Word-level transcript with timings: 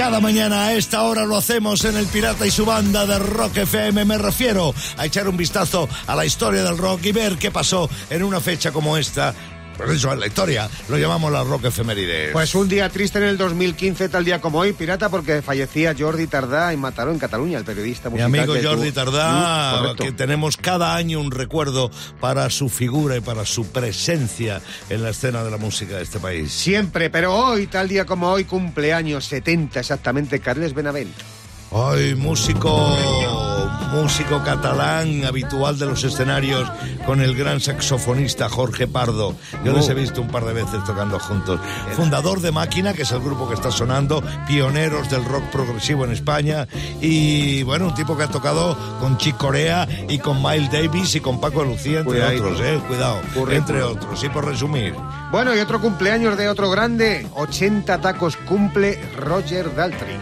Cada 0.00 0.18
mañana 0.18 0.64
a 0.64 0.72
esta 0.72 1.02
hora 1.02 1.26
lo 1.26 1.36
hacemos 1.36 1.84
en 1.84 1.94
El 1.94 2.06
Pirata 2.06 2.46
y 2.46 2.50
su 2.50 2.64
banda 2.64 3.04
de 3.04 3.18
Rock 3.18 3.58
FM. 3.58 4.06
Me 4.06 4.16
refiero 4.16 4.74
a 4.96 5.04
echar 5.04 5.28
un 5.28 5.36
vistazo 5.36 5.90
a 6.06 6.16
la 6.16 6.24
historia 6.24 6.64
del 6.64 6.78
rock 6.78 7.04
y 7.04 7.12
ver 7.12 7.36
qué 7.36 7.50
pasó 7.50 7.90
en 8.08 8.22
una 8.22 8.40
fecha 8.40 8.72
como 8.72 8.96
esta 8.96 9.34
por 9.80 9.90
eso 9.94 10.12
en 10.12 10.20
la 10.20 10.26
historia 10.26 10.68
lo 10.88 10.98
llamamos 10.98 11.32
la 11.32 11.42
rock 11.44 11.66
efemérides. 11.66 12.32
Pues 12.32 12.54
un 12.54 12.68
día 12.68 12.88
triste 12.88 13.18
en 13.18 13.24
el 13.24 13.38
2015, 13.38 14.08
tal 14.08 14.24
día 14.24 14.40
como 14.40 14.58
hoy, 14.58 14.72
pirata, 14.72 15.08
porque 15.08 15.42
fallecía 15.42 15.94
Jordi 15.98 16.26
Tardá 16.26 16.72
y 16.72 16.76
Mataró 16.76 17.10
en 17.12 17.18
Cataluña, 17.18 17.58
el 17.58 17.64
periodista 17.64 18.08
Mi 18.10 18.20
musical. 18.20 18.40
amigo 18.40 18.54
que 18.54 18.64
Jordi 18.64 18.92
Tardá, 18.92 19.30
Mm, 19.92 19.96
que 19.96 20.12
tenemos 20.12 20.56
cada 20.56 20.94
año 20.94 21.20
un 21.20 21.30
recuerdo 21.30 21.90
para 22.20 22.50
su 22.50 22.68
figura 22.68 23.16
y 23.16 23.20
para 23.20 23.44
su 23.44 23.66
presencia 23.66 24.60
en 24.88 25.02
la 25.02 25.10
escena 25.10 25.42
de 25.44 25.50
la 25.50 25.56
música 25.56 25.96
de 25.96 26.02
este 26.02 26.18
país. 26.18 26.52
Siempre, 26.52 27.10
pero 27.10 27.34
hoy, 27.34 27.66
tal 27.66 27.88
día 27.88 28.04
como 28.04 28.28
hoy, 28.30 28.44
cumpleaños 28.44 29.24
70 29.26 29.80
exactamente, 29.80 30.40
Carles 30.40 30.74
Benavent. 30.74 31.14
Hoy 31.72 32.14
músico, 32.16 32.96
músico 33.92 34.42
catalán, 34.42 35.24
habitual 35.24 35.78
de 35.78 35.86
los 35.86 36.04
escenarios 36.04 36.70
con 37.06 37.20
el 37.20 37.36
gran 37.36 37.60
saxofonista 37.60 38.48
Jorge 38.48 38.86
Pardo. 38.86 39.34
Yo 39.64 39.72
les 39.72 39.88
he 39.88 39.94
visto 39.94 40.20
un 40.20 40.28
par 40.28 40.44
de 40.44 40.52
veces 40.52 40.82
tocando 40.84 41.18
juntos. 41.18 41.60
Fundador 41.96 42.40
de 42.40 42.52
Máquina, 42.52 42.92
que 42.94 43.02
es 43.02 43.12
el 43.12 43.20
grupo 43.20 43.48
que 43.48 43.54
está 43.54 43.70
sonando, 43.70 44.22
pioneros 44.46 45.10
del 45.10 45.24
rock 45.24 45.44
progresivo 45.50 46.04
en 46.04 46.12
España 46.12 46.66
y 47.00 47.62
bueno, 47.62 47.86
un 47.88 47.94
tipo 47.94 48.16
que 48.16 48.24
ha 48.24 48.28
tocado 48.28 48.76
con 49.00 49.16
Chick 49.18 49.36
Corea 49.36 49.86
y 50.08 50.18
con 50.18 50.42
Miles 50.42 50.70
Davis 50.70 51.14
y 51.16 51.20
con 51.20 51.40
Paco 51.40 51.62
de 51.62 51.70
Lucía, 51.70 51.98
entre 52.00 52.12
Cuidadito. 52.20 52.44
otros, 52.44 52.60
eh, 52.62 52.80
cuidado, 52.86 53.20
entre 53.50 53.82
otros. 53.82 54.22
Y 54.24 54.28
por 54.28 54.44
resumir, 54.46 54.94
Bueno, 55.30 55.54
y 55.54 55.58
otro 55.60 55.80
cumpleaños 55.80 56.36
de 56.36 56.48
otro 56.48 56.70
grande, 56.70 57.26
80 57.34 58.00
tacos 58.00 58.36
cumple 58.36 59.00
Roger 59.16 59.74
Daltrey. 59.74 60.16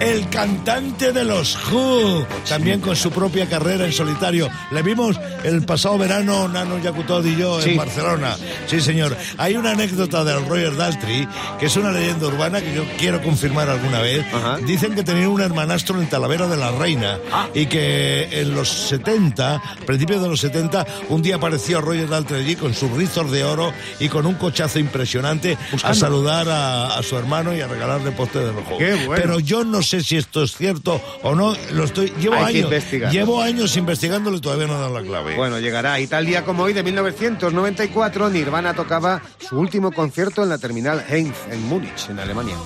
El 0.00 0.28
cantante 0.30 1.12
de 1.12 1.24
los 1.24 1.56
Who, 1.70 2.26
también 2.48 2.80
con 2.80 2.96
su 2.96 3.10
propia 3.10 3.46
carrera 3.46 3.84
en 3.84 3.92
solitario. 3.92 4.48
Le 4.70 4.82
vimos 4.82 5.20
el 5.44 5.62
pasado 5.66 5.98
verano, 5.98 6.48
Nano 6.48 6.78
Yacutod 6.78 7.24
y 7.26 7.36
yo, 7.36 7.60
Sí. 7.60 7.70
en 7.72 7.76
Barcelona. 7.76 8.34
Sí, 8.66 8.80
señor. 8.80 9.14
Hay 9.36 9.56
una 9.56 9.72
anécdota 9.72 10.24
del 10.24 10.46
Roger 10.46 10.74
Daltrey, 10.74 11.28
que 11.58 11.66
es 11.66 11.76
una 11.76 11.92
leyenda 11.92 12.26
urbana 12.28 12.62
que 12.62 12.74
yo 12.74 12.84
quiero 12.98 13.20
confirmar 13.22 13.68
alguna 13.68 14.00
vez. 14.00 14.24
Ajá. 14.32 14.56
Dicen 14.66 14.94
que 14.94 15.02
tenía 15.02 15.28
un 15.28 15.42
hermanastro 15.42 16.00
en 16.00 16.08
Talavera 16.08 16.46
de 16.46 16.56
la 16.56 16.70
Reina 16.72 17.18
y 17.54 17.66
que 17.66 18.40
en 18.40 18.54
los 18.54 18.68
70, 18.70 19.60
principios 19.86 20.22
de 20.22 20.28
los 20.28 20.40
70, 20.40 20.86
un 21.10 21.20
día 21.20 21.36
apareció 21.36 21.82
Roger 21.82 22.08
Daltrey 22.08 22.42
allí 22.42 22.56
con 22.56 22.72
sus 22.72 22.90
rizos 22.92 23.30
de 23.30 23.44
oro 23.44 23.70
y 23.98 24.08
con 24.08 24.24
un 24.24 24.34
cochazo 24.36 24.78
impresionante 24.78 25.58
a 25.82 25.92
saludar 25.92 26.48
a, 26.48 26.96
a 26.96 27.02
su 27.02 27.18
hermano 27.18 27.54
y 27.54 27.60
a 27.60 27.66
regalarle 27.68 28.12
postre 28.12 28.44
de 28.44 28.52
rojo. 28.52 28.78
Bueno. 28.78 29.12
Pero 29.14 29.40
yo 29.40 29.62
no 29.62 29.82
sé 29.90 30.04
si 30.04 30.16
esto 30.16 30.44
es 30.44 30.56
cierto 30.56 31.00
o 31.22 31.34
no. 31.34 31.56
Lo 31.72 31.84
estoy, 31.84 32.12
llevo 32.20 32.36
Hay 32.36 32.62
años, 32.62 33.12
llevo 33.12 33.42
años 33.42 33.76
investigándolo 33.76 34.36
y 34.36 34.40
todavía 34.40 34.68
no 34.68 34.80
dan 34.80 34.94
la 34.94 35.02
clave. 35.02 35.36
Bueno, 35.36 35.58
llegará. 35.58 35.98
Y 35.98 36.06
tal 36.06 36.26
día 36.26 36.44
como 36.44 36.62
hoy, 36.62 36.72
de 36.72 36.82
1994, 36.82 38.30
Nirvana 38.30 38.74
tocaba 38.74 39.20
su 39.48 39.58
último 39.58 39.90
concierto 39.90 40.42
en 40.44 40.48
la 40.48 40.58
terminal 40.58 41.04
Heinz, 41.08 41.36
en 41.50 41.66
Múnich, 41.66 42.08
en 42.08 42.20
Alemania. 42.20 42.56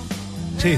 Sí. 0.59 0.77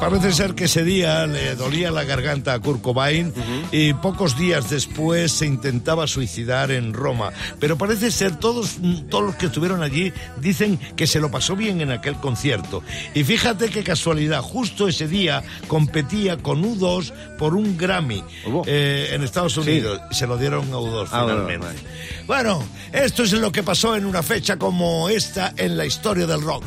Parece 0.00 0.32
ser 0.32 0.54
que 0.54 0.64
ese 0.64 0.82
día 0.82 1.26
le 1.26 1.54
dolía 1.56 1.90
la 1.90 2.04
garganta 2.04 2.54
a 2.54 2.58
Kurt 2.58 2.80
Cobain 2.80 3.32
y 3.70 3.92
pocos 3.94 4.36
días 4.38 4.70
después 4.70 5.30
se 5.30 5.44
intentaba 5.46 6.06
suicidar 6.06 6.70
en 6.70 6.94
Roma. 6.94 7.32
Pero 7.60 7.76
parece 7.76 8.10
ser 8.10 8.36
todos, 8.36 8.78
todos 9.10 9.24
los 9.24 9.34
que 9.36 9.46
estuvieron 9.46 9.82
allí 9.82 10.10
dicen 10.40 10.78
que 10.96 11.06
se 11.06 11.20
lo 11.20 11.30
pasó 11.30 11.54
bien 11.54 11.80
en 11.82 11.90
aquel 11.90 12.14
concierto. 12.16 12.82
Y 13.14 13.24
fíjate 13.24 13.68
qué 13.68 13.84
casualidad, 13.84 14.40
justo 14.40 14.88
ese 14.88 15.06
día 15.06 15.42
competía 15.68 16.38
con 16.38 16.62
U2 16.64 17.12
por 17.38 17.54
un 17.54 17.76
Grammy 17.76 18.24
eh, 18.66 19.10
en 19.12 19.22
Estados 19.22 19.58
Unidos. 19.58 20.00
Se 20.12 20.26
lo 20.26 20.38
dieron 20.38 20.72
a 20.72 20.76
U2 20.76 21.08
Ah, 21.12 21.24
bueno, 21.24 21.46
finalmente. 21.46 21.66
vale. 21.66 21.78
Bueno, 22.26 22.64
esto 22.92 23.22
es 23.22 23.32
lo 23.32 23.52
que 23.52 23.62
pasó 23.62 23.94
en 23.96 24.06
una 24.06 24.22
fecha 24.22 24.56
como 24.56 25.08
esta 25.10 25.52
en 25.56 25.76
la 25.76 25.84
historia 25.84 26.26
del 26.26 26.40
rock. 26.40 26.64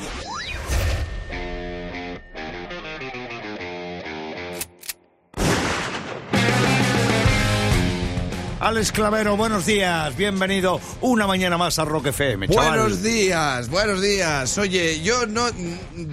Alex 8.64 8.94
Clavero, 8.94 9.36
buenos 9.36 9.66
días, 9.66 10.16
bienvenido 10.16 10.80
una 11.02 11.28
mañana 11.28 11.58
más 11.58 11.80
a 11.80 11.84
Rock 11.86 12.06
FM, 12.08 12.48
chaval. 12.48 12.80
Buenos 12.80 13.04
días, 13.04 13.68
buenos 13.70 14.02
días. 14.02 14.58
Oye, 14.58 15.02
yo 15.02 15.26
no, 15.26 15.48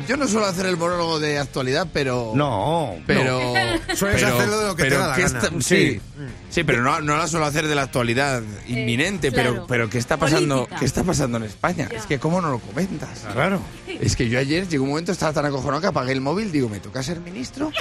yo 0.08 0.16
no 0.16 0.26
suelo 0.26 0.46
hacer 0.46 0.66
el 0.66 0.76
monólogo 0.76 1.20
de 1.20 1.38
actualidad, 1.38 1.86
pero 1.92 2.32
No, 2.34 2.96
pero 3.06 3.38
Sueles 3.94 4.20
pero- 4.24 4.34
hacerlo 4.36 4.58
de 4.62 4.66
lo 4.66 4.74
que 4.74 4.82
te 4.82 4.90
da 4.98 5.06
la 5.06 5.14
¿qué 5.14 5.22
gana. 5.22 5.38
está- 5.38 5.60
sí, 5.60 6.00
sí, 6.50 6.64
pero 6.64 6.82
no, 6.82 7.00
no 7.00 7.16
la 7.16 7.28
suelo 7.28 7.46
hacer 7.46 7.68
de 7.68 7.74
la 7.76 7.82
actualidad 7.82 8.42
inminente. 8.66 9.30
claro. 9.30 9.50
Pero, 9.52 9.66
pero 9.68 9.88
qué 9.90 9.98
está 9.98 10.16
pasando, 10.16 10.56
Política. 10.56 10.80
qué 10.80 10.84
está 10.86 11.04
pasando 11.04 11.36
en 11.38 11.44
España. 11.44 11.86
Ya. 11.88 11.98
Es 11.98 12.06
que 12.06 12.18
cómo 12.18 12.40
no 12.40 12.50
lo 12.50 12.58
comentas. 12.58 13.26
claro. 13.32 13.60
Es 13.86 14.16
que 14.16 14.28
yo 14.28 14.40
ayer 14.40 14.66
llegó 14.66 14.82
un 14.82 14.90
momento 14.90 15.12
estaba 15.12 15.32
tan 15.32 15.46
acojonado 15.46 15.80
que 15.82 15.86
apagué 15.86 16.12
el 16.12 16.20
móvil. 16.20 16.50
Digo, 16.50 16.68
¿me 16.68 16.80
toca 16.80 17.00
ser 17.04 17.20
ministro? 17.20 17.70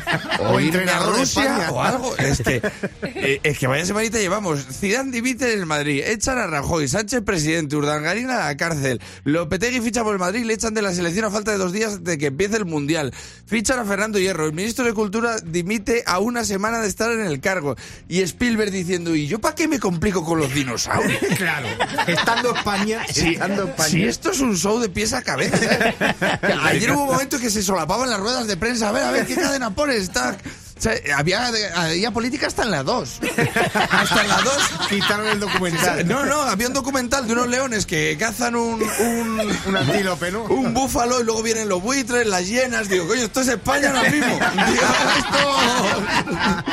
o 0.40 0.60
irme 0.60 0.90
a 0.90 0.98
Rusia 1.00 1.42
España. 1.42 1.70
o 1.72 1.82
algo. 1.82 2.16
Es 2.16 2.40
que, 2.42 2.62
eh, 3.02 3.40
es 3.42 3.58
que 3.58 3.66
vaya 3.66 3.84
semanita 3.84 4.18
llevamos. 4.18 4.64
Zidane 4.72 5.10
dimite 5.10 5.52
en 5.52 5.60
el 5.60 5.66
Madrid. 5.66 6.02
Echan 6.06 6.38
a 6.38 6.46
Rajoy. 6.46 6.88
Sánchez 6.88 7.22
presidente. 7.22 7.76
Urdangarín 7.76 8.30
a 8.30 8.38
la 8.46 8.56
cárcel. 8.56 9.00
Lopetegui 9.24 9.80
ficha 9.80 10.02
por 10.02 10.12
el 10.12 10.18
Madrid. 10.18 10.44
Le 10.44 10.54
echan 10.54 10.74
de 10.74 10.82
la 10.82 10.92
selección 10.92 11.24
a 11.24 11.30
falta 11.30 11.50
de 11.52 11.58
dos 11.58 11.72
días 11.72 12.04
de 12.04 12.18
que 12.18 12.26
empiece 12.26 12.56
el 12.56 12.64
Mundial. 12.64 13.12
Fichan 13.46 13.78
a 13.78 13.84
Fernando 13.84 14.18
Hierro. 14.18 14.46
El 14.46 14.52
ministro 14.52 14.84
de 14.84 14.92
Cultura 14.94 15.36
dimite 15.44 16.02
a 16.06 16.18
una 16.18 16.44
semana 16.44 16.80
de 16.80 16.88
estar 16.88 17.10
en 17.12 17.20
el 17.26 17.40
cargo. 17.40 17.76
Y 18.08 18.20
Spielberg 18.22 18.70
diciendo, 18.70 19.14
¿y 19.14 19.26
yo 19.26 19.38
para 19.40 19.54
qué 19.54 19.68
me 19.68 19.78
complico 19.78 20.24
con 20.24 20.38
los 20.38 20.52
dinosaurios? 20.54 21.20
Claro. 21.42 21.66
Estando 22.06 22.54
España, 22.54 23.02
Sí, 23.10 23.30
estando 23.30 23.64
España. 23.64 23.88
si 23.88 24.04
esto 24.04 24.30
es 24.30 24.40
un 24.40 24.56
show 24.56 24.78
de 24.78 24.88
pies 24.88 25.12
a 25.12 25.22
cabeza. 25.22 25.56
¿eh? 25.60 25.94
Ayer 26.62 26.92
hubo 26.92 27.02
un 27.02 27.08
momento 27.12 27.38
que 27.38 27.50
se 27.50 27.62
solapaban 27.62 28.08
las 28.10 28.20
ruedas 28.20 28.46
de 28.46 28.56
prensa. 28.56 28.88
A 28.90 28.92
ver, 28.92 29.02
a 29.02 29.10
ver, 29.10 29.26
¿qué 29.26 29.34
cadena 29.34 29.74
O 29.82 30.82
sea, 30.82 30.94
había, 31.16 31.46
había 31.76 32.10
política 32.10 32.48
hasta 32.48 32.64
en 32.64 32.72
la 32.72 32.82
2. 32.82 33.20
Hasta 33.90 34.22
en 34.22 34.28
la 34.28 34.40
2. 34.40 34.54
Quitaron 34.88 35.28
el 35.28 35.38
documental. 35.38 36.08
No, 36.08 36.26
no, 36.26 36.42
había 36.42 36.66
un 36.66 36.72
documental 36.72 37.24
de 37.24 37.34
unos 37.34 37.46
leones 37.46 37.86
que 37.86 38.16
cazan 38.18 38.56
un, 38.56 38.82
un, 38.82 39.40
Un 39.66 39.76
antílope, 39.76 40.32
¿no? 40.32 40.42
un 40.42 40.74
búfalo 40.74 41.20
y 41.20 41.24
luego 41.24 41.40
vienen 41.44 41.68
los 41.68 41.80
buitres, 41.80 42.26
las 42.26 42.48
hienas. 42.48 42.88
Digo, 42.88 43.06
coño, 43.06 43.22
esto 43.22 43.42
es 43.42 43.48
España 43.48 43.90
ahora 43.90 44.10
mismo. 44.10 44.26
Digo, 44.66 44.82
esto... 45.18 46.64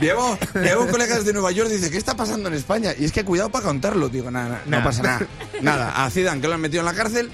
Llevo, 0.00 0.38
llevo 0.62 0.86
colegas 0.88 1.24
de 1.24 1.32
Nueva 1.32 1.52
York 1.52 1.70
dice, 1.70 1.90
¿qué 1.90 1.96
está 1.96 2.14
pasando 2.14 2.48
en 2.48 2.54
España? 2.54 2.92
Y 2.98 3.06
es 3.06 3.12
que 3.12 3.24
cuidado 3.24 3.48
para 3.48 3.64
contarlo. 3.64 4.10
Digo, 4.10 4.30
nada, 4.30 4.48
nada, 4.48 4.62
no 4.66 4.84
pasa 4.84 5.02
nada. 5.02 5.26
Nada, 5.62 6.04
a 6.04 6.10
Zidane 6.10 6.42
que 6.42 6.48
lo 6.48 6.54
han 6.54 6.60
metido 6.60 6.80
en 6.80 6.86
la 6.86 6.92
cárcel. 6.92 7.30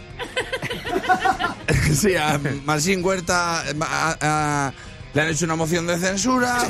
Sí, 2.00 2.16
a 2.16 2.40
Marcín 2.64 3.04
Huerta 3.04 3.60
a- 3.60 4.16
a- 4.20 4.72
le 5.14 5.20
han 5.20 5.28
hecho 5.28 5.44
una 5.44 5.56
moción 5.56 5.86
de 5.86 5.98
censura. 5.98 6.56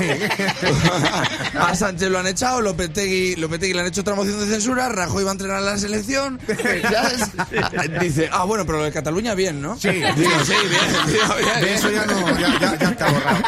A 1.57 1.73
Sánchez 1.73 2.09
lo 2.09 2.19
han 2.19 2.27
echado, 2.27 2.59
Lopetegui, 2.59 3.37
Lopetegui 3.37 3.73
le 3.73 3.79
han 3.79 3.85
hecho 3.87 4.01
otra 4.01 4.15
moción 4.15 4.37
de 4.41 4.47
censura, 4.47 4.89
Rajoy 4.89 5.23
va 5.23 5.29
a 5.29 5.31
entrenar 5.31 5.57
a 5.59 5.61
la 5.61 5.77
selección. 5.77 6.41
¿sabes? 6.91 7.29
Dice, 8.01 8.27
ah, 8.33 8.43
bueno, 8.43 8.65
pero 8.65 8.79
lo 8.79 8.83
de 8.83 8.91
Cataluña 8.91 9.33
bien, 9.33 9.61
¿no? 9.61 9.77
Sí. 9.79 9.87
Digo, 9.91 10.31
sí, 10.45 10.53
bien, 10.69 11.61
bien, 11.61 11.73
eso 11.73 11.89
ya 11.89 12.05
no, 12.05 12.37
ya, 12.37 12.59
ya- 12.59 12.77
ya 12.79 12.89
está 12.89 13.11
borrado. 13.11 13.41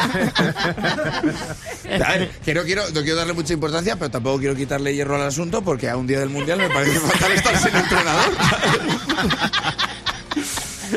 Que 2.42 2.54
no 2.54 2.62
quiero, 2.62 2.84
no 2.88 3.00
quiero 3.02 3.16
darle 3.16 3.34
mucha 3.34 3.52
importancia, 3.52 3.96
pero 3.96 4.10
tampoco 4.10 4.38
quiero 4.38 4.54
quitarle 4.56 4.94
hierro 4.94 5.16
al 5.16 5.28
asunto 5.28 5.60
porque 5.60 5.90
a 5.90 5.98
un 5.98 6.06
día 6.06 6.20
del 6.20 6.30
mundial 6.30 6.56
me 6.58 6.70
parece 6.70 6.98
fatal 7.00 7.32
estar 7.32 7.58
sin 7.58 7.76
entrenador. 7.76 8.32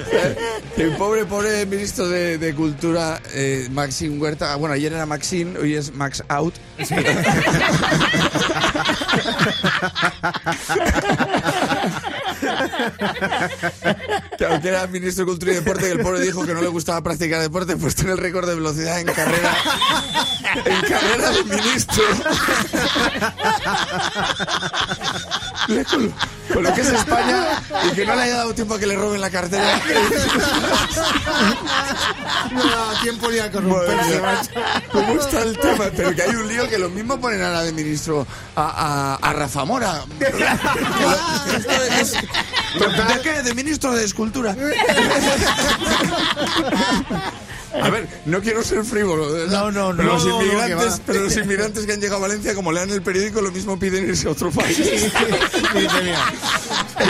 El 0.77 0.95
pobre, 0.95 1.25
pobre 1.25 1.65
ministro 1.65 2.07
de, 2.07 2.37
de 2.37 2.55
Cultura, 2.55 3.21
eh, 3.33 3.67
Maxim 3.71 4.21
Huerta. 4.21 4.55
Bueno, 4.55 4.75
ayer 4.75 4.93
era 4.93 5.05
Maxim, 5.05 5.55
hoy 5.59 5.75
es 5.75 5.93
Max 5.93 6.23
Out. 6.29 6.55
Que 14.37 14.45
aunque 14.45 14.69
era 14.69 14.87
ministro 14.87 15.25
de 15.25 15.31
Cultura 15.31 15.51
y 15.51 15.55
Deporte, 15.55 15.83
que 15.83 15.91
el 15.91 15.99
pobre 15.99 16.21
dijo 16.21 16.45
que 16.45 16.53
no 16.53 16.61
le 16.61 16.67
gustaba 16.67 17.01
practicar 17.01 17.41
deporte, 17.41 17.75
pues 17.75 17.95
tiene 17.95 18.13
el 18.13 18.17
récord 18.17 18.47
de 18.47 18.55
velocidad 18.55 18.99
en 18.99 19.07
carrera. 19.07 19.55
En 20.65 20.81
carrera 20.81 21.31
de 21.31 21.43
ministro. 21.43 22.03
Con, 26.51 26.63
lo 26.63 26.73
que 26.73 26.81
es 26.81 26.87
España 26.87 27.61
y 27.85 27.91
que 27.95 28.03
no 28.03 28.15
le 28.15 28.23
haya 28.23 28.37
dado 28.37 28.55
tiempo 28.55 28.73
a 28.73 28.79
que 28.79 28.87
le 28.87 28.95
roben 28.95 29.21
la 29.21 29.29
cartera. 29.29 29.79
No 32.51 32.99
tiempo 33.01 33.29
ni 33.29 33.37
a 33.39 33.51
corromperse. 33.51 34.21
¿Cómo 34.91 35.13
está 35.13 35.43
el 35.43 35.55
tema? 35.57 35.85
Pero 35.95 36.15
que 36.15 36.23
hay 36.23 36.35
un 36.35 36.47
lío 36.47 36.67
que 36.67 36.79
lo 36.79 36.89
mismo 36.89 37.19
ponen 37.19 37.43
ahora 37.43 37.61
de 37.63 37.71
ministro 37.71 38.25
a, 38.55 39.17
a, 39.21 39.29
a 39.29 39.33
Rafa 39.33 39.65
Mora. 39.65 40.03
¿De 40.19 40.25
qué? 43.21 43.43
De 43.43 43.53
ministro 43.53 43.93
de 43.93 44.05
Escultura. 44.05 44.55
Ver, 47.91 48.07
no 48.25 48.41
quiero 48.41 48.63
ser 48.63 48.83
frívolo. 48.83 49.31
de. 49.31 49.47
No, 49.47 49.71
no, 49.71 49.93
no. 49.93 50.03
Los, 50.03 50.25
No, 50.25 50.41
inmigrantes, 50.41 51.01
pero 51.05 51.21
los 51.23 51.35
inmigrantes 51.37 51.85
que 51.85 51.93
han 51.93 51.99
llegado 52.01 52.17
a 52.17 52.27
Valencia, 52.27 52.55
como 52.55 52.71
lean 52.71 52.89
el 52.89 53.01
periódico, 53.01 53.41
lo 53.41 53.51
mismo 53.51 53.77
piden 53.77 54.07
irse 54.07 54.27
a 54.27 54.31
otro 54.31 54.51
país. 54.51 54.77
Dice, 54.77 55.11
mira, 56.03 56.33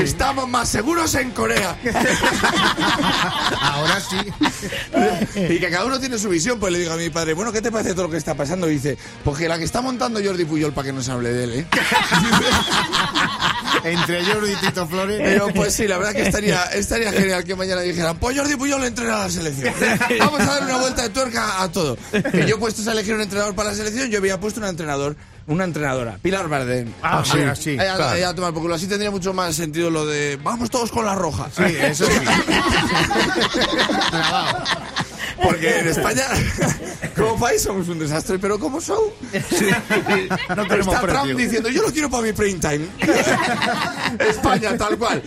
Estamos 0.01 0.47
más 0.47 0.69
seguros 0.69 1.15
en 1.15 1.31
Corea. 1.31 1.77
ahora 3.61 3.99
sí. 3.99 4.17
Y 5.49 5.59
que 5.59 5.69
cada 5.69 5.85
uno 5.85 5.99
tiene 5.99 6.17
su 6.17 6.29
visión. 6.29 6.59
Pues 6.59 6.73
le 6.73 6.79
digo 6.79 6.93
a 6.93 6.97
mi 6.97 7.09
padre, 7.09 7.33
bueno, 7.33 7.51
¿qué 7.51 7.61
te 7.61 7.71
parece 7.71 7.93
todo 7.93 8.03
lo 8.03 8.11
que 8.11 8.17
está 8.17 8.35
pasando? 8.35 8.69
Y 8.69 8.73
dice, 8.73 8.97
pues 9.23 9.37
que 9.37 9.47
la 9.47 9.57
que 9.57 9.63
está 9.63 9.81
montando 9.81 10.21
Jordi 10.23 10.45
Puyol 10.45 10.73
para 10.73 10.87
que 10.87 10.93
no 10.93 11.01
se 11.01 11.11
hable 11.11 11.31
de 11.31 11.43
él, 11.43 11.53
¿eh? 11.53 11.65
Entre 13.83 14.25
Jordi 14.25 14.51
y 14.51 14.55
Tito 14.55 14.87
Flores. 14.87 15.21
Pero 15.23 15.47
pues 15.53 15.73
sí, 15.73 15.87
la 15.87 15.97
verdad 15.97 16.13
que 16.13 16.23
estaría, 16.23 16.63
estaría 16.65 17.11
genial 17.11 17.43
que 17.43 17.55
mañana 17.55 17.81
dijeran, 17.81 18.17
pues 18.17 18.37
Jordi 18.37 18.55
Puyol 18.55 18.83
entrena 18.83 19.15
a 19.15 19.19
la 19.25 19.29
selección. 19.29 19.73
Vamos 20.19 20.41
a 20.41 20.45
dar 20.45 20.63
una 20.63 20.77
vuelta 20.77 21.03
de 21.03 21.09
tuerca 21.09 21.61
a 21.61 21.71
todo. 21.71 21.97
Que 22.31 22.45
yo 22.47 22.59
puestos 22.59 22.87
a 22.87 22.91
elegir 22.91 23.13
un 23.13 23.21
entrenador 23.21 23.55
para 23.55 23.69
la 23.69 23.75
selección, 23.75 24.09
yo 24.09 24.19
había 24.19 24.39
puesto 24.39 24.59
un 24.59 24.67
entrenador, 24.67 25.15
una 25.49 25.63
entrenadora, 25.65 26.17
Pilar 26.21 26.47
Bardem. 26.47 26.93
Ah, 27.01 27.23
sí, 27.25 27.39
así. 27.41 27.71
Ella- 27.71 27.95
claro. 27.95 28.15
ella 28.15 28.29
a 28.29 28.35
tomar 28.35 28.53
por 28.53 28.61
culo. 28.63 28.75
así 28.75 28.87
tendría 28.87 29.11
mucho 29.11 29.33
más 29.33 29.55
sentido 29.55 29.89
lo 29.89 30.05
de 30.05 30.39
vamos 30.41 30.69
todos 30.69 30.91
con 30.91 31.05
la 31.05 31.15
roja. 31.15 31.49
Sí, 31.55 31.63
eso 31.81 32.05
sí. 32.05 32.11
Porque 35.41 35.79
en 35.79 35.87
España, 35.87 36.23
como 37.15 37.39
país, 37.39 37.61
somos 37.61 37.87
un 37.87 37.97
desastre, 37.97 38.37
pero 38.39 38.59
como 38.59 38.81
show, 38.81 39.13
No 40.55 40.67
tenemos 40.67 40.93
está 40.95 41.07
Trump 41.07 41.31
diciendo 41.37 41.69
yo 41.69 41.81
lo 41.81 41.91
quiero 41.93 42.09
para 42.09 42.23
mi 42.23 42.33
prime 42.33 42.59
time. 42.59 42.85
España, 44.29 44.77
tal 44.77 44.97
cual. 44.97 45.23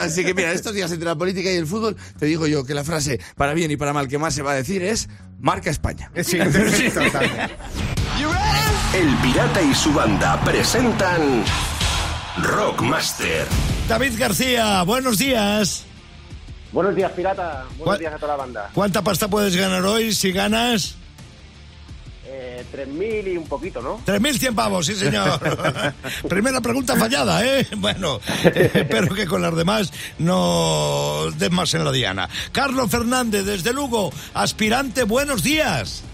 Así 0.00 0.24
que 0.24 0.34
mira, 0.34 0.50
estos 0.52 0.74
días 0.74 0.90
entre 0.90 1.06
la 1.06 1.14
política 1.14 1.50
y 1.52 1.56
el 1.56 1.66
fútbol, 1.66 1.96
te 2.18 2.26
digo 2.26 2.46
yo 2.48 2.64
que 2.64 2.74
la 2.74 2.82
frase 2.82 3.20
para 3.36 3.54
bien 3.54 3.70
y 3.70 3.76
para 3.76 3.92
mal 3.92 4.08
que 4.08 4.18
más 4.18 4.34
se 4.34 4.42
va 4.42 4.52
a 4.52 4.54
decir 4.56 4.82
es 4.82 5.08
marca 5.38 5.70
España. 5.70 6.10
Sí, 6.24 6.38
total. 6.92 7.50
El 8.94 9.16
Pirata 9.22 9.62
y 9.62 9.74
su 9.74 9.92
banda 9.94 10.38
presentan 10.44 11.42
Rockmaster. 12.42 13.46
David 13.88 14.12
García, 14.18 14.82
buenos 14.82 15.18
días. 15.18 15.84
Buenos 16.72 16.94
días, 16.94 17.10
pirata. 17.12 17.64
¿Cuál- 17.68 17.78
Buenos 17.78 17.98
días 18.00 18.14
a 18.14 18.18
toda 18.18 18.32
la 18.32 18.36
banda. 18.36 18.70
¿Cuánta 18.74 19.02
pasta 19.02 19.28
puedes 19.28 19.56
ganar 19.56 19.82
hoy 19.84 20.12
si 20.14 20.30
ganas? 20.32 20.96
Eh, 22.26 22.64
3.000 22.70 23.28
y 23.32 23.36
un 23.38 23.46
poquito, 23.46 23.80
¿no? 23.80 23.98
3.100 24.04 24.54
pavos, 24.54 24.86
sí 24.86 24.94
señor. 24.94 25.40
Primera 26.28 26.60
pregunta 26.60 26.94
fallada, 26.96 27.44
¿eh? 27.46 27.66
Bueno, 27.78 28.20
eh, 28.44 28.70
espero 28.74 29.14
que 29.14 29.26
con 29.26 29.40
las 29.42 29.54
demás 29.56 29.90
no 30.18 31.24
des 31.36 31.50
más 31.50 31.72
en 31.74 31.84
la 31.84 31.92
diana. 31.92 32.28
Carlos 32.52 32.90
Fernández, 32.90 33.44
desde 33.46 33.72
Lugo, 33.72 34.12
aspirante, 34.34 35.02
buenos 35.04 35.42
días. 35.42 36.04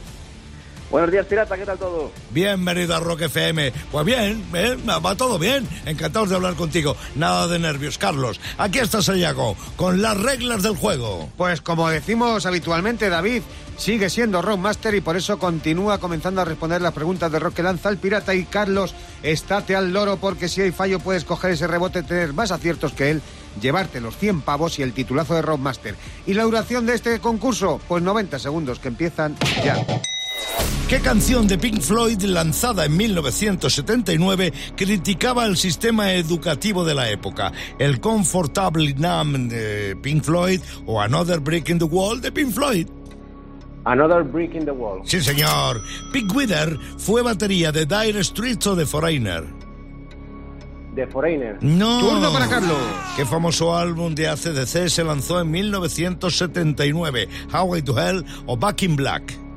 Buenos 0.91 1.11
días, 1.11 1.27
pirata. 1.27 1.57
¿Qué 1.57 1.67
tal 1.67 1.79
todo? 1.79 2.11
Bienvenido 2.31 2.97
a 2.97 3.01
Rock 3.01 3.23
FM. 3.23 3.73
Pues 3.93 4.07
bien, 4.07 4.43
¿eh? 4.55 4.75
va 4.87 5.15
todo 5.15 5.39
bien. 5.39 5.69
Encantados 5.85 6.31
de 6.31 6.37
hablar 6.37 6.55
contigo. 6.55 6.97
Nada 7.15 7.47
de 7.47 7.59
nervios, 7.59 7.99
Carlos. 7.99 8.41
Aquí 8.57 8.79
está 8.79 9.03
Sayago, 9.03 9.55
con 9.77 10.01
las 10.01 10.19
reglas 10.19 10.63
del 10.63 10.77
juego. 10.77 11.29
Pues 11.37 11.61
como 11.61 11.91
decimos 11.91 12.47
habitualmente, 12.47 13.11
David 13.11 13.43
sigue 13.77 14.09
siendo 14.09 14.41
Rockmaster 14.41 14.95
y 14.95 15.03
por 15.03 15.17
eso 15.19 15.39
continúa 15.39 15.99
comenzando 15.99 16.41
a 16.41 16.47
responder 16.47 16.81
las 16.81 16.95
preguntas 16.95 17.31
de 17.31 17.39
rock 17.39 17.55
que 17.55 17.63
lanza 17.63 17.91
el 17.91 17.99
pirata. 17.99 18.35
Y 18.35 18.45
Carlos, 18.45 18.95
estate 19.23 19.77
al 19.77 19.93
loro 19.93 20.17
porque 20.17 20.49
si 20.49 20.63
hay 20.63 20.73
fallo 20.73 21.01
puedes 21.01 21.25
coger 21.25 21.51
ese 21.51 21.67
rebote, 21.67 22.03
tener 22.03 22.33
más 22.33 22.51
aciertos 22.51 22.95
que 22.95 23.11
él, 23.11 23.23
llevarte 23.61 24.01
los 24.01 24.17
100 24.17 24.41
pavos 24.41 24.79
y 24.79 24.83
el 24.83 24.95
titulazo 24.95 25.35
de 25.35 25.43
Rockmaster. 25.43 25.97
¿Y 26.27 26.33
la 26.33 26.45
duración 26.45 26.87
de 26.87 26.95
este 26.95 27.21
concurso? 27.21 27.79
Pues 27.87 28.03
90 28.03 28.39
segundos 28.39 28.79
que 28.79 28.89
empiezan 28.89 29.37
ya. 29.63 29.77
¿Qué 30.89 31.01
canción 31.01 31.47
de 31.47 31.59
Pink 31.59 31.83
Floyd 31.83 32.23
lanzada 32.23 32.87
en 32.87 32.97
1979 32.97 34.55
criticaba 34.75 35.45
el 35.45 35.59
sistema 35.59 36.15
educativo 36.15 36.83
de 36.83 36.95
la 36.95 37.11
época? 37.11 37.53
¿El 37.79 38.01
Comfortable 38.01 38.95
Numb 38.95 39.51
de 39.51 39.97
Pink 40.01 40.23
Floyd 40.23 40.63
o 40.87 40.99
Another 40.99 41.41
Brick 41.41 41.69
in 41.69 41.79
the 41.79 41.85
Wall 41.85 42.23
de 42.23 42.33
Pink 42.33 42.53
Floyd? 42.53 42.89
Another 43.85 44.23
Brick 44.23 44.55
in 44.55 44.65
the 44.65 44.71
Wall. 44.71 45.03
Sí, 45.05 45.21
señor. 45.21 45.83
Pink 46.11 46.35
Wither 46.35 46.79
fue 46.97 47.21
batería 47.21 47.71
de 47.71 47.85
Dire 47.85 48.25
Straits 48.25 48.67
o 48.69 48.75
de 48.75 48.87
Foreigner. 48.87 49.45
The 50.95 51.07
Foreigner. 51.09 51.59
No. 51.61 52.01
Turno 52.01 52.33
para 52.33 52.49
Carlos. 52.49 52.79
¿Qué 53.15 53.27
famoso 53.27 53.77
álbum 53.77 54.15
de 54.15 54.29
ACDC 54.29 54.89
se 54.89 55.05
lanzó 55.05 55.39
en 55.39 55.51
1979? 55.51 57.29
Highway 57.53 57.83
to 57.83 58.01
Hell 58.01 58.25
o 58.47 58.57
Back 58.57 58.85
in 58.85 58.97
Black? 58.97 59.48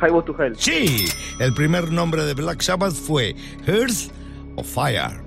Highway 0.00 0.24
to 0.24 0.34
Hell. 0.38 0.56
Sí, 0.58 1.06
el 1.38 1.54
primer 1.54 1.90
nombre 1.90 2.24
de 2.24 2.34
Black 2.34 2.62
Sabbath 2.62 2.94
fue 2.94 3.34
Earth 3.66 4.10
o 4.56 4.62
Fire. 4.62 5.22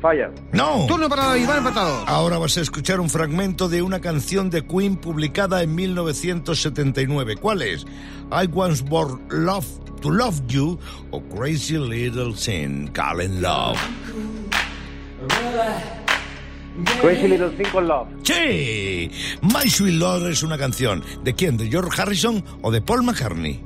Fire. 0.00 0.30
No. 0.52 0.84
Turno 0.86 1.08
para 1.08 1.24
David, 1.28 1.46
van 1.46 1.58
empatados. 1.58 2.04
Ahora 2.06 2.36
vas 2.36 2.58
a 2.58 2.60
escuchar 2.60 3.00
un 3.00 3.08
fragmento 3.08 3.68
de 3.68 3.80
una 3.80 4.00
canción 4.00 4.50
de 4.50 4.66
Queen 4.66 4.96
publicada 4.96 5.62
en 5.62 5.74
1979. 5.74 7.36
¿Cuál 7.36 7.62
es? 7.62 7.86
I 8.30 8.48
Once 8.52 8.84
Born 8.84 9.22
Love 9.30 9.66
to 10.02 10.10
Love 10.10 10.42
You 10.48 10.78
o 11.10 11.22
Crazy 11.22 11.78
Little 11.78 12.36
Sin, 12.36 12.88
Calling 12.88 13.40
Love. 13.40 13.78
Crazy 17.00 17.28
Little 17.28 17.50
Thing 17.50 17.70
con 17.70 17.86
Love. 17.86 18.08
Sí, 18.22 19.10
My 19.42 19.68
Sweet 19.70 19.94
Lord 19.94 20.26
es 20.26 20.42
una 20.42 20.58
canción. 20.58 21.04
¿De 21.22 21.34
quién? 21.34 21.56
¿De 21.56 21.68
George 21.68 22.00
Harrison 22.00 22.44
o 22.62 22.72
de 22.72 22.82
Paul 22.82 23.04
McCartney? 23.04 23.60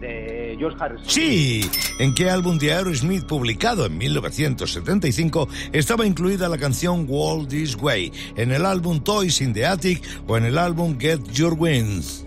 De 0.00 0.56
George 0.58 0.78
Harrison. 0.80 1.08
Sí, 1.08 1.68
¿en 1.98 2.14
qué 2.14 2.30
álbum 2.30 2.58
de 2.58 2.72
Aerosmith 2.72 3.26
publicado 3.26 3.84
en 3.84 3.98
1975 3.98 5.48
estaba 5.72 6.06
incluida 6.06 6.48
la 6.48 6.56
canción 6.56 7.04
Walk 7.06 7.48
This 7.48 7.76
Way? 7.76 8.12
¿En 8.36 8.50
el 8.52 8.64
álbum 8.64 9.00
Toys 9.00 9.42
in 9.42 9.52
the 9.52 9.66
Attic 9.66 10.02
o 10.26 10.38
en 10.38 10.44
el 10.44 10.56
álbum 10.56 10.98
Get 10.98 11.20
Your 11.32 11.54
Wings? 11.58 12.24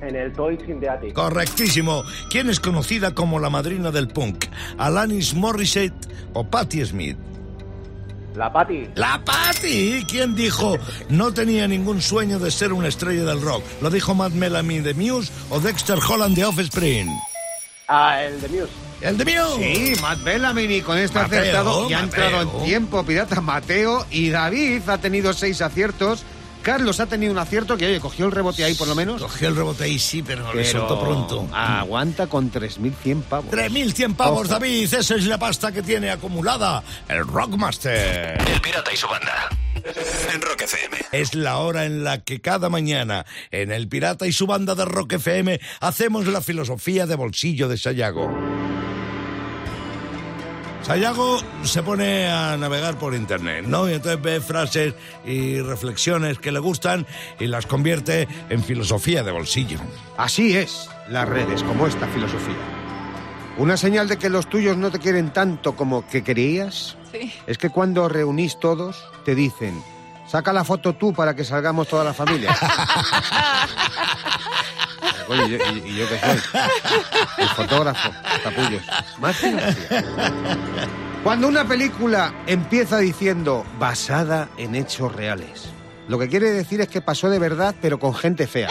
En 0.00 0.16
el 0.16 0.32
Toys 0.32 0.58
in 0.68 0.80
the 0.80 0.88
Attic. 0.88 1.12
Correctísimo. 1.12 2.02
¿Quién 2.28 2.50
es 2.50 2.58
conocida 2.58 3.14
como 3.14 3.38
la 3.38 3.50
madrina 3.50 3.92
del 3.92 4.08
punk? 4.08 4.46
¿Alanis 4.78 5.32
Morissette 5.34 6.08
o 6.32 6.44
Patti 6.44 6.84
Smith? 6.84 7.16
La 8.34 8.52
Patty. 8.52 8.88
¡La 8.94 9.20
Patti! 9.24 10.04
¿Quién 10.08 10.34
dijo 10.34 10.78
no 11.10 11.32
tenía 11.34 11.68
ningún 11.68 12.00
sueño 12.00 12.38
de 12.38 12.50
ser 12.50 12.72
una 12.72 12.88
estrella 12.88 13.24
del 13.24 13.42
rock? 13.42 13.62
¿Lo 13.82 13.90
dijo 13.90 14.14
Matt 14.14 14.32
Bellamy 14.34 14.80
de 14.80 14.94
Muse 14.94 15.30
o 15.50 15.60
Dexter 15.60 15.98
Holland 15.98 16.34
de 16.36 16.44
Offspring? 16.44 17.08
Ah, 17.88 18.22
el 18.22 18.40
de 18.40 18.48
Muse. 18.48 18.72
¡El 19.02 19.18
de 19.18 19.24
Muse! 19.24 19.74
Sí, 19.74 20.00
Matt 20.00 20.22
Bellamy 20.22 20.62
y 20.62 20.80
con 20.80 20.96
este 20.96 21.18
Mateo, 21.18 21.40
acertado 21.40 21.90
y 21.90 21.92
ha 21.92 22.00
Mateo. 22.02 22.24
entrado 22.24 22.58
en 22.60 22.64
tiempo 22.64 23.04
pirata 23.04 23.40
Mateo 23.40 24.06
y 24.10 24.30
David 24.30 24.82
ha 24.88 24.98
tenido 24.98 25.32
seis 25.34 25.60
aciertos. 25.60 26.24
Carlos 26.62 27.00
ha 27.00 27.06
tenido 27.06 27.32
un 27.32 27.38
acierto 27.38 27.76
que, 27.76 27.86
oye, 27.86 28.00
cogió 28.00 28.26
el 28.26 28.32
rebote 28.32 28.64
ahí 28.64 28.74
por 28.74 28.88
lo 28.88 28.94
menos. 28.94 29.20
Cogió 29.20 29.48
el 29.48 29.56
rebote 29.56 29.84
ahí, 29.84 29.98
sí, 29.98 30.22
pero, 30.22 30.52
le 30.54 30.62
Pero 30.62 30.80
soltó 30.80 31.00
pronto. 31.00 31.48
Aguanta 31.52 32.28
con 32.28 32.50
3.100 32.50 33.22
pavos. 33.22 33.52
3.100 33.52 34.14
pavos, 34.16 34.40
Ojo. 34.40 34.48
David. 34.48 34.94
Esa 34.94 35.16
es 35.16 35.26
la 35.26 35.38
pasta 35.38 35.72
que 35.72 35.82
tiene 35.82 36.10
acumulada 36.10 36.82
el 37.08 37.26
Rockmaster. 37.26 38.40
El 38.48 38.60
Pirata 38.60 38.92
y 38.92 38.96
su 38.96 39.08
banda. 39.08 39.48
En 40.32 40.40
Rock 40.40 40.62
FM. 40.62 40.96
Es 41.10 41.34
la 41.34 41.58
hora 41.58 41.84
en 41.84 42.04
la 42.04 42.22
que 42.22 42.40
cada 42.40 42.68
mañana 42.68 43.26
en 43.50 43.72
El 43.72 43.88
Pirata 43.88 44.26
y 44.26 44.32
su 44.32 44.46
banda 44.46 44.74
de 44.74 44.84
Rock 44.84 45.14
FM 45.14 45.60
hacemos 45.80 46.26
la 46.26 46.40
filosofía 46.40 47.06
de 47.06 47.16
bolsillo 47.16 47.68
de 47.68 47.76
Sayago. 47.76 48.30
Sayago 50.82 51.38
se 51.62 51.82
pone 51.82 52.26
a 52.26 52.56
navegar 52.56 52.96
por 52.98 53.14
internet, 53.14 53.64
¿no? 53.66 53.88
Y 53.88 53.94
entonces 53.94 54.20
ve 54.20 54.40
frases 54.40 54.94
y 55.24 55.60
reflexiones 55.60 56.38
que 56.38 56.50
le 56.50 56.58
gustan 56.58 57.06
y 57.38 57.46
las 57.46 57.66
convierte 57.66 58.26
en 58.48 58.62
filosofía 58.64 59.22
de 59.22 59.30
bolsillo. 59.30 59.78
Así 60.16 60.56
es, 60.56 60.88
las 61.08 61.28
redes, 61.28 61.62
como 61.62 61.86
esta 61.86 62.08
filosofía. 62.08 62.56
Una 63.58 63.76
señal 63.76 64.08
de 64.08 64.18
que 64.18 64.28
los 64.28 64.48
tuyos 64.48 64.76
no 64.76 64.90
te 64.90 64.98
quieren 64.98 65.30
tanto 65.32 65.76
como 65.76 66.06
que 66.06 66.24
querías 66.24 66.96
Sí. 67.12 67.32
es 67.46 67.58
que 67.58 67.68
cuando 67.70 68.08
reunís 68.08 68.58
todos 68.58 68.96
te 69.24 69.34
dicen, 69.34 69.80
saca 70.26 70.52
la 70.52 70.64
foto 70.64 70.94
tú 70.94 71.12
para 71.12 71.36
que 71.36 71.44
salgamos 71.44 71.86
toda 71.86 72.02
la 72.04 72.14
familia. 72.14 72.56
Oye, 75.28 75.44
¿y 75.46 75.50
yo, 75.50 75.58
y- 75.74 75.90
y 75.90 75.96
yo 75.96 76.08
qué 76.08 76.18
soy? 76.18 76.40
El 77.38 77.48
fotógrafo, 77.50 78.10
capullos. 78.42 78.82
Más. 79.18 79.36
Cuando 81.24 81.48
una 81.48 81.64
película 81.66 82.32
empieza 82.46 82.98
diciendo 82.98 83.64
basada 83.78 84.48
en 84.56 84.74
hechos 84.74 85.14
reales, 85.14 85.68
lo 86.08 86.18
que 86.18 86.28
quiere 86.28 86.50
decir 86.50 86.80
es 86.80 86.88
que 86.88 87.00
pasó 87.00 87.30
de 87.30 87.38
verdad, 87.38 87.74
pero 87.80 87.98
con 87.98 88.14
gente 88.14 88.46
fea. 88.46 88.68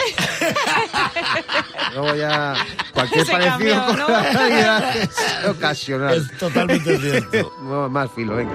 Luego 1.94 2.14
ya 2.14 2.54
cualquier 2.94 3.26
Se 3.26 3.32
parecido 3.32 3.56
cambió, 3.58 3.86
con 3.86 3.98
¿no? 3.98 4.08
la 4.08 4.22
realidad 4.22 4.96
es 4.96 5.48
ocasional. 5.48 6.14
Es 6.30 6.38
totalmente 6.38 6.98
cierto. 6.98 7.52
No, 7.62 7.88
más 7.88 8.10
filo, 8.14 8.36
venga. 8.36 8.52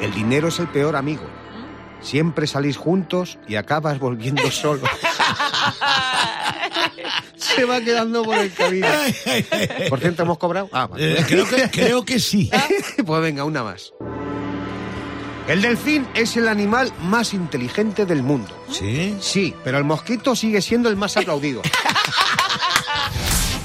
El 0.00 0.12
dinero 0.12 0.48
es 0.48 0.58
el 0.58 0.68
peor 0.68 0.96
amigo. 0.96 1.22
Siempre 2.00 2.46
salís 2.46 2.76
juntos 2.76 3.38
y 3.46 3.54
acabas 3.56 3.98
volviendo 3.98 4.50
solo. 4.50 4.82
Se 7.36 7.64
va 7.64 7.80
quedando 7.80 8.22
por 8.22 8.36
el 8.36 8.52
camino. 8.52 8.86
Por 9.88 10.00
cierto, 10.00 10.22
¿hemos 10.22 10.38
cobrado? 10.38 10.68
Ah, 10.72 10.86
vale. 10.86 11.20
Eh, 11.20 11.24
creo, 11.26 11.46
que, 11.46 11.70
creo 11.70 12.04
que 12.04 12.18
sí. 12.18 12.50
Pues 13.06 13.22
venga, 13.22 13.44
una 13.44 13.62
más. 13.62 13.92
El 15.48 15.60
delfín 15.60 16.06
es 16.14 16.36
el 16.36 16.46
animal 16.46 16.92
más 17.00 17.34
inteligente 17.34 18.06
del 18.06 18.22
mundo. 18.22 18.56
¿Sí? 18.70 19.16
Sí, 19.20 19.54
pero 19.64 19.78
el 19.78 19.84
mosquito 19.84 20.36
sigue 20.36 20.62
siendo 20.62 20.88
el 20.88 20.96
más 20.96 21.16
aplaudido. 21.16 21.62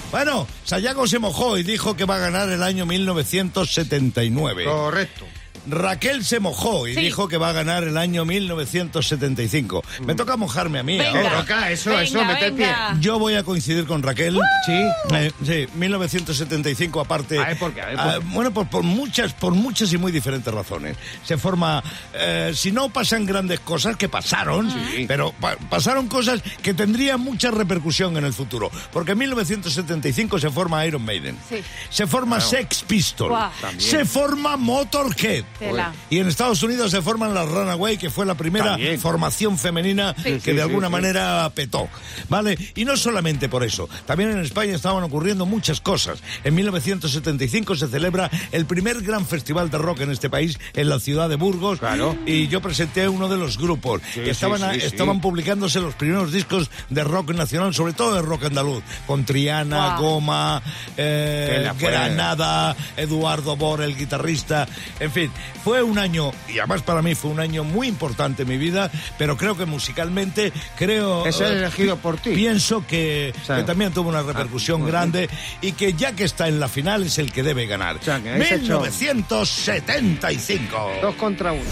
Bueno, 0.10 0.48
Sayago 0.64 1.06
se 1.06 1.20
mojó 1.20 1.58
y 1.58 1.64
dijo 1.64 1.98
que 1.98 2.06
va 2.06 2.16
a 2.16 2.20
ganar 2.20 2.50
el 2.50 2.64
año 2.64 2.86
1979. 2.86 4.64
Correcto. 4.64 5.26
Raquel 5.70 6.24
se 6.26 6.40
mojó 6.40 6.88
y 6.88 6.94
Sí. 6.96 7.02
dijo 7.02 7.28
que 7.28 7.38
va 7.38 7.50
a 7.50 7.54
ganar 7.54 7.84
el 7.84 7.98
año 7.98 8.26
1975. 8.26 9.84
Me 10.06 10.16
toca 10.16 10.38
mojarme 10.38 10.80
a 10.80 10.84
mí 10.84 10.98
Venga. 10.98 11.20
ahora. 11.20 11.40
Toca, 11.42 11.72
eso, 11.72 11.90
Venga, 11.92 12.04
eso, 12.04 12.24
mete 12.26 12.46
el 12.48 12.54
pie. 12.54 12.68
Yo 13.00 13.20
voy 13.20 13.36
a 13.36 13.44
coincidir 13.44 13.86
con 13.86 14.02
Raquel. 14.04 14.38
Sí. 14.66 14.82
Eh, 15.14 15.32
sí, 15.46 15.68
1975 15.76 17.00
aparte. 17.02 17.38
A 17.40 17.48
ver, 17.48 17.60
¿por 17.60 17.74
qué? 17.74 17.82
A 17.82 17.86
ver, 17.88 17.96
¿por 17.96 18.06
Ah, 18.08 18.18
qué? 18.20 18.26
bueno, 18.34 18.54
por, 18.54 18.68
por 18.70 18.84
muchas, 18.84 19.34
por 19.34 19.54
muchas 19.54 19.92
y 19.94 19.98
muy 19.98 20.12
diferentes 20.12 20.54
razones. 20.54 20.98
Se 21.24 21.38
forma, 21.38 21.84
eh, 22.14 22.52
si 22.56 22.72
no 22.72 22.90
pasan 22.90 23.26
grandes 23.26 23.60
cosas 23.60 23.96
que 23.98 24.10
pasaron, 24.10 24.72
pero 25.08 25.32
pa- 25.40 25.58
pasaron 25.70 26.08
cosas 26.08 26.42
que 26.62 26.74
tendrían 26.74 27.20
mucha 27.22 27.52
repercusión 27.52 28.16
en 28.18 28.26
el 28.26 28.34
futuro. 28.34 28.72
Porque 28.92 29.12
en 29.12 29.18
1975 29.20 30.40
se 30.40 30.50
forma 30.50 30.86
Iron 30.86 31.04
Maiden, 31.04 31.38
Sí. 31.50 31.58
se 31.90 32.08
forma 32.08 32.40
Sex 32.40 32.84
Pistols. 32.88 33.38
También. 33.62 33.90
se 33.90 34.06
forma 34.06 34.58
Motorhead. 34.58 35.44
Tela. 35.60 35.94
Y 36.10 36.20
en 36.20 36.28
Estados 36.28 36.62
Unidos 36.64 36.92
se 36.92 37.02
forman 37.02 37.34
las 37.34 37.48
Runaway, 37.50 37.98
que 37.98 38.10
fue 38.10 38.26
la 38.26 38.36
primera 38.36 38.72
También. 38.72 39.00
formación 39.00 39.58
femenina 39.58 40.14
Sí. 40.18 40.24
que 40.34 40.40
Sí, 40.40 40.54
de 40.54 40.62
alguna 40.62 40.88
sí. 40.88 40.92
manera 40.92 41.50
petó. 41.54 41.90
¿Vale? 42.30 42.58
Y 42.76 42.86
no 42.86 42.96
solamente 42.98 43.50
por 43.50 43.64
eso. 43.64 43.90
También 44.06 44.32
en 44.32 44.40
España 44.40 44.76
estaban 44.76 45.04
ocurriendo 45.04 45.46
muchas 45.46 45.82
cosas. 45.82 46.20
En 46.44 46.56
1975 46.56 47.76
se 47.76 47.88
celebra 47.88 48.30
el 48.52 48.66
primer 48.66 49.02
gran 49.02 49.26
festival 49.26 49.70
de 49.70 49.78
rock 49.78 50.02
en 50.02 50.12
este 50.12 50.30
país, 50.30 50.60
en 50.74 50.90
la 50.90 51.00
ciudad 51.00 51.30
de 51.30 51.36
Burgos. 51.36 51.80
Claro. 51.80 52.16
Y 52.26 52.48
yo 52.48 52.62
presenté 52.62 53.08
uno 53.10 53.28
de 53.28 53.38
los 53.38 53.58
grupos. 53.58 54.02
Sí, 54.14 54.22
estaban, 54.26 54.64
a- 54.64 54.74
estaban 54.76 55.22
publicándose 55.22 55.80
los 55.80 55.96
primeros 55.96 56.32
discos 56.32 56.70
de 56.90 57.04
rock 57.04 57.32
nacional, 57.34 57.74
sobre 57.74 57.94
todo 57.94 58.14
de 58.16 58.22
rock 58.22 58.46
andaluz, 58.46 58.84
con 59.06 59.26
Triana, 59.26 59.98
Guau. 59.98 60.02
Goma, 60.18 60.62
eh, 60.98 61.70
Granada, 61.80 62.76
Eduardo 62.96 63.56
Bor, 63.56 63.82
el 63.82 63.96
guitarrista. 63.96 64.68
En 65.00 65.12
fin, 65.12 65.32
fue 65.64 65.84
un 65.84 65.98
año, 65.98 66.32
y 66.48 66.60
además 66.60 66.82
para 66.82 67.02
mí 67.02 67.16
fue 67.16 67.32
un 67.32 67.40
año 67.40 67.64
muy 67.64 67.88
importante 67.88 68.44
en 68.44 68.50
mi 68.50 68.58
vida, 68.58 68.92
pero 69.18 69.38
creo 69.38 69.58
que 69.58 69.66
musicalmente, 69.66 70.52
creo... 70.78 71.26
Es 71.26 71.40
el 71.42 71.54
eh, 71.54 71.58
elegido 71.60 71.98
por 71.98 72.18
ti. 72.18 72.32
Pienso 72.32 72.86
que, 72.86 73.34
también 73.66 73.94
tuvo 73.94 74.10
una 74.10 74.24
repercusión 74.24 74.84
ah, 74.84 74.88
grande 74.88 75.30
y 75.62 75.72
que 75.74 75.94
ya 75.94 76.14
que 76.14 76.24
está 76.24 76.48
en 76.48 76.60
la 76.60 76.68
final 76.68 77.04
es 77.04 77.18
el 77.18 77.32
que 77.32 77.42
debe 77.44 77.66
ganar. 77.66 77.98
O 77.98 78.02
sea, 78.02 78.22
que 78.22 78.32
habéis 78.32 78.52
hecho- 78.52 78.82
1975. 78.82 80.92
Dos 81.02 81.16
contra 81.16 81.52
uno. 81.52 81.64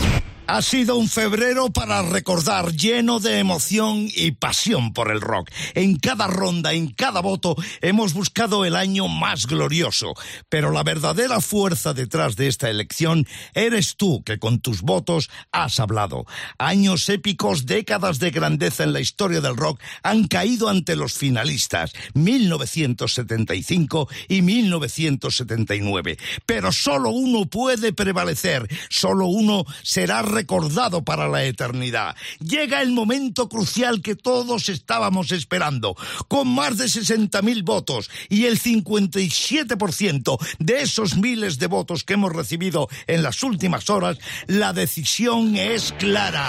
Ha 0.48 0.62
sido 0.62 0.98
un 0.98 1.10
febrero 1.10 1.72
para 1.72 2.04
recordar 2.04 2.72
lleno 2.72 3.20
de 3.20 3.40
emoción 3.40 4.08
y 4.16 4.30
pasión 4.32 4.94
por 4.94 5.10
el 5.10 5.20
rock. 5.20 5.50
En 5.74 5.98
cada 5.98 6.28
ronda, 6.28 6.74
en 6.74 6.90
cada 6.90 7.20
voto, 7.22 7.56
hemos 7.82 8.14
buscado 8.14 8.64
el 8.64 8.76
año 8.76 9.08
más 9.08 9.48
glorioso. 9.48 10.14
Pero 10.48 10.70
la 10.70 10.84
verdadera 10.84 11.42
fuerza 11.42 11.96
detrás 11.96 12.36
de 12.36 12.46
esta 12.48 12.70
elección 12.70 13.26
eres 13.56 13.96
tú 13.98 14.24
que 14.24 14.38
con 14.38 14.60
tus 14.60 14.84
votos 14.84 15.32
has 15.52 15.80
hablado. 15.80 16.26
Años 16.60 17.10
épicos, 17.10 17.66
décadas 17.66 18.20
de 18.20 18.30
grandeza 18.30 18.84
en 18.84 18.94
la 18.94 19.00
historia 19.00 19.42
del 19.42 19.58
rock 19.58 19.82
han 20.04 20.28
caído 20.28 20.70
ante 20.70 20.96
los 20.96 21.14
finalistas, 21.14 21.92
1975 22.14 24.08
y 24.28 24.44
1979. 24.44 26.20
Pero 26.46 26.72
solo 26.72 27.10
uno 27.10 27.48
puede 27.48 27.94
prevalecer, 27.94 28.68
solo 28.90 29.26
uno 29.26 29.66
será 29.82 30.22
recordado 30.36 31.04
para 31.04 31.28
la 31.28 31.44
eternidad. 31.46 32.16
Llega 32.40 32.82
el 32.84 32.92
momento 32.92 33.50
crucial 33.50 34.02
que 34.04 34.16
todos 34.16 34.70
estábamos 34.70 35.32
esperando, 35.32 35.96
con 36.28 36.48
más 36.50 36.78
de 36.78 36.86
60.000 36.86 37.64
votos 37.64 38.12
y 38.30 38.46
el 38.46 38.60
57% 38.62 40.38
de 40.60 40.82
esos 40.82 41.16
miles 41.16 41.58
de 41.58 41.68
votos 41.68 42.04
que 42.04 42.14
hemos 42.14 42.34
recibido 42.34 42.88
en 43.08 43.24
las 43.24 43.42
últimas 43.42 43.90
horas, 43.90 44.20
la 44.46 44.74
decisión 44.74 45.56
es 45.56 45.94
clara. 45.98 46.46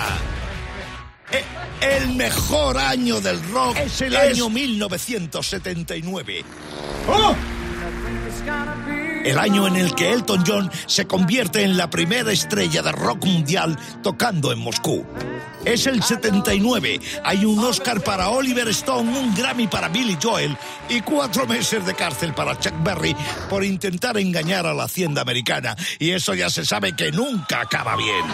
E- 1.33 1.45
El 2.00 2.14
mejor 2.14 2.78
año 2.78 3.21
del 3.21 3.43
rock 3.50 3.76
es 3.78 4.00
el 4.00 4.16
año 4.16 4.49
1979. 4.50 6.45
El 9.26 9.40
año 9.40 9.66
en 9.66 9.75
el 9.75 9.92
que 9.97 10.12
Elton 10.12 10.45
John 10.47 10.71
se 10.87 11.09
convierte 11.09 11.64
en 11.64 11.76
la 11.76 11.90
primera 11.90 12.30
estrella 12.30 12.80
de 12.80 12.92
rock 12.92 13.25
mundial 13.25 13.76
tocando 14.00 14.52
en 14.52 14.61
Moscú. 14.61 15.04
Es 15.66 15.88
el 15.88 16.00
79. 16.00 17.00
Hay 17.25 17.45
un 17.45 17.59
Oscar 17.64 18.00
para 18.00 18.28
Oliver 18.28 18.68
Stone, 18.68 19.18
un 19.18 19.35
Grammy 19.35 19.66
para 19.66 19.88
Billy 19.88 20.16
Joel 20.23 20.56
y 20.88 21.00
cuatro 21.00 21.45
meses 21.45 21.85
de 21.85 21.92
cárcel 21.92 22.33
para 22.35 22.56
Chuck 22.56 22.75
Berry 22.85 23.16
por 23.50 23.64
intentar 23.64 24.16
engañar 24.16 24.64
a 24.64 24.73
la 24.73 24.85
hacienda 24.85 25.23
americana. 25.23 25.75
Y 25.99 26.12
eso 26.12 26.35
ya 26.35 26.50
se 26.50 26.64
sabe 26.64 26.95
que 26.95 27.11
nunca 27.11 27.62
acaba 27.62 27.97
bien. 27.97 28.25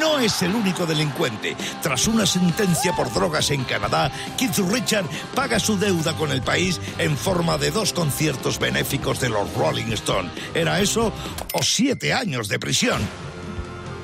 No 0.00 0.18
es 0.18 0.42
el 0.42 0.52
único 0.52 0.84
delincuente. 0.84 1.56
Tras 1.80 2.08
una 2.08 2.26
sentencia 2.26 2.92
por 2.96 3.12
drogas 3.12 3.52
en 3.52 3.62
Canadá, 3.62 4.10
Keith 4.36 4.58
Richard 4.68 5.06
paga 5.36 5.60
su 5.60 5.78
deuda 5.78 6.16
con 6.16 6.32
el 6.32 6.42
país 6.42 6.80
en 6.98 7.16
forma 7.16 7.56
de 7.56 7.70
dos 7.70 7.92
conciertos 7.92 8.58
benéficos 8.58 9.20
de 9.20 9.28
los 9.28 9.54
Rolling 9.60 9.92
Stones. 9.92 10.32
¿Era 10.54 10.80
eso 10.80 11.12
o 11.52 11.62
siete 11.62 12.14
años 12.14 12.48
de 12.48 12.58
prisión? 12.58 13.00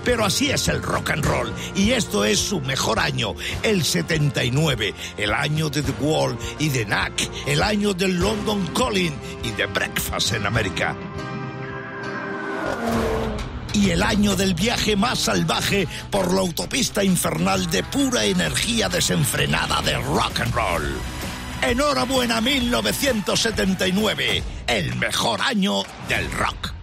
Pero 0.04 0.24
así 0.24 0.50
es 0.50 0.68
el 0.68 0.82
rock 0.82 1.10
and 1.10 1.24
roll 1.24 1.52
y 1.74 1.92
esto 1.92 2.24
es 2.24 2.38
su 2.38 2.60
mejor 2.60 3.00
año, 3.00 3.34
el 3.62 3.82
79, 3.82 4.94
el 5.16 5.32
año 5.32 5.70
de 5.70 5.82
The 5.82 5.92
Wall 5.98 6.38
y 6.58 6.68
de 6.68 6.84
Knack, 6.84 7.28
el 7.46 7.62
año 7.62 7.94
del 7.94 8.20
London 8.20 8.66
Calling 8.68 9.14
y 9.42 9.50
de 9.52 9.66
Breakfast 9.66 10.34
en 10.34 10.46
América 10.46 10.94
y 13.72 13.90
el 13.90 14.02
año 14.02 14.36
del 14.36 14.54
viaje 14.54 14.96
más 14.96 15.18
salvaje 15.18 15.86
por 16.10 16.32
la 16.32 16.40
autopista 16.40 17.04
infernal 17.04 17.70
de 17.70 17.82
pura 17.82 18.24
energía 18.24 18.88
desenfrenada 18.88 19.82
de 19.82 19.98
rock 19.98 20.40
and 20.40 20.54
roll. 20.54 21.15
Enhorabuena 21.62 22.40
1979, 22.40 24.42
el 24.66 24.96
mejor 24.96 25.40
año 25.40 25.82
del 26.08 26.28
rock. 26.32 26.75